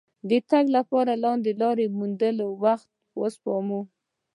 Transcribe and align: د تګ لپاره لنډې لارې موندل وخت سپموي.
د 0.29 0.31
تګ 0.49 0.65
لپاره 0.77 1.11
لنډې 1.23 1.53
لارې 1.61 1.85
موندل 1.97 2.37
وخت 2.63 2.87
سپموي. 3.35 3.79